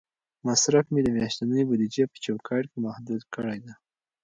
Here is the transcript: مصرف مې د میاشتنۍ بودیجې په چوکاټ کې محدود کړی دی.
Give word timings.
مصرف 0.47 0.85
مې 0.93 1.01
د 1.03 1.07
میاشتنۍ 1.17 1.61
بودیجې 1.67 2.03
په 2.11 2.17
چوکاټ 2.23 2.63
کې 2.71 2.77
محدود 2.85 3.21
کړی 3.33 3.57
دی. 3.65 3.73